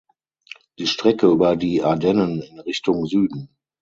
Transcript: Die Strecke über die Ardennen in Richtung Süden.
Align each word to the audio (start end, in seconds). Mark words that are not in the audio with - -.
Die 0.79 0.87
Strecke 0.87 1.27
über 1.27 1.55
die 1.55 1.83
Ardennen 1.83 2.41
in 2.41 2.59
Richtung 2.59 3.05
Süden. 3.05 3.49